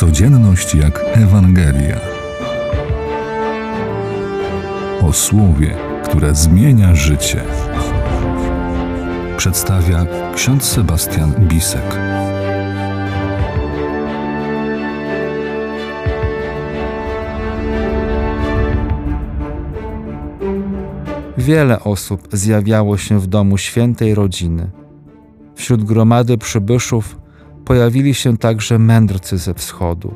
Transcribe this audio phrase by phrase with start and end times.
[0.00, 2.00] Codzienność jak Ewangelia.
[5.02, 7.42] O słowie, które zmienia życie.
[9.36, 11.98] Przedstawia ksiądz Sebastian Bisek.
[21.38, 24.70] Wiele osób zjawiało się w domu świętej rodziny.
[25.54, 27.20] Wśród gromady przybyszów
[27.70, 30.14] pojawili się także mędrcy ze wschodu.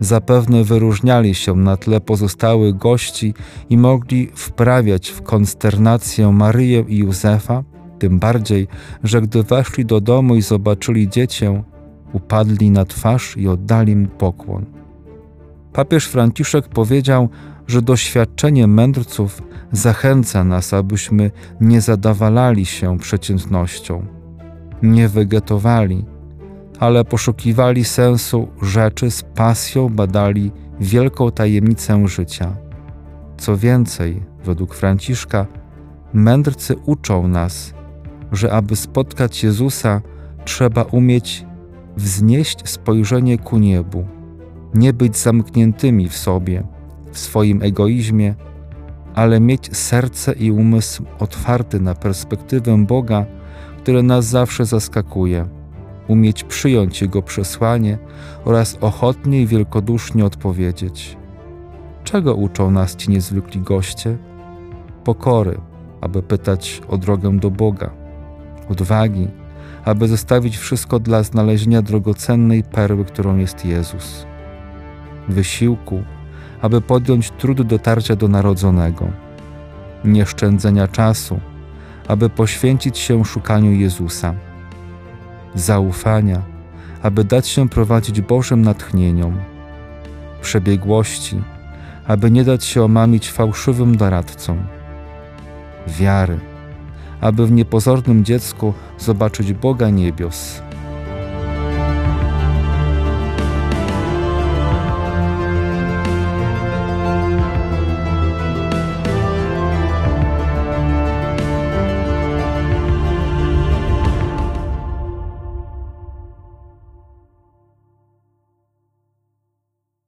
[0.00, 3.34] Zapewne wyróżniali się na tle pozostałych gości
[3.70, 7.64] i mogli wprawiać w konsternację Maryję i Józefa,
[7.98, 8.68] tym bardziej,
[9.04, 11.62] że gdy weszli do domu i zobaczyli dziecię,
[12.12, 14.64] upadli na twarz i oddali mu pokłon.
[15.72, 17.28] Papież Franciszek powiedział,
[17.66, 24.06] że doświadczenie mędrców zachęca nas, abyśmy nie zadawalali się przeciętnością,
[24.82, 26.15] nie wegetowali,
[26.80, 32.56] ale poszukiwali sensu rzeczy z pasją, badali wielką tajemnicę życia.
[33.38, 35.46] Co więcej, według Franciszka,
[36.12, 37.74] mędrcy uczą nas,
[38.32, 40.02] że aby spotkać Jezusa,
[40.44, 41.46] trzeba umieć
[41.96, 44.06] wznieść spojrzenie ku niebu,
[44.74, 46.62] nie być zamkniętymi w sobie,
[47.12, 48.34] w swoim egoizmie,
[49.14, 53.26] ale mieć serce i umysł otwarty na perspektywę Boga,
[53.78, 55.48] które nas zawsze zaskakuje,
[56.08, 57.98] umieć przyjąć Jego przesłanie
[58.44, 61.16] oraz ochotnie i wielkodusznie odpowiedzieć.
[62.04, 64.16] Czego uczą nas ci niezwykli goście?
[65.04, 65.60] Pokory,
[66.00, 67.90] aby pytać o drogę do Boga,
[68.68, 69.28] odwagi,
[69.84, 74.26] aby zostawić wszystko dla znalezienia drogocennej perły, którą jest Jezus,
[75.28, 76.02] wysiłku,
[76.62, 79.08] aby podjąć trud dotarcia do narodzonego,
[80.04, 81.40] nieszczędzenia czasu,
[82.08, 84.34] aby poświęcić się szukaniu Jezusa,
[85.56, 86.42] zaufania,
[87.02, 89.36] aby dać się prowadzić Bożym natchnieniom,
[90.40, 91.42] przebiegłości,
[92.06, 94.58] aby nie dać się omamić fałszywym doradcom,
[95.86, 96.40] wiary,
[97.20, 100.62] aby w niepozornym dziecku zobaczyć Boga niebios